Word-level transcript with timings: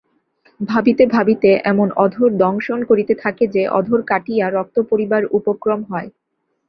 ভাবিতে 0.59 1.03
ভাবিতে 1.07 1.49
এমন 1.71 1.87
অধর 2.03 2.29
দংশন 2.37 2.79
করিতে 2.89 3.13
থাকে 3.23 3.43
যে 3.55 3.63
অধর 3.77 3.99
কাটিয়া 4.09 4.45
রক্ত 4.49 4.75
পড়িবার 4.89 5.23
উপক্রম 5.37 5.79
হয়। 5.89 6.09